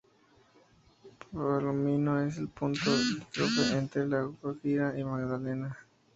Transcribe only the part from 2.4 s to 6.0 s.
punto limítrofe entre La Guajira y Magdalena.